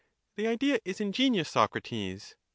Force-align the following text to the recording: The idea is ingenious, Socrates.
The 0.35 0.47
idea 0.47 0.79
is 0.83 0.99
ingenious, 0.99 1.47
Socrates. 1.49 2.35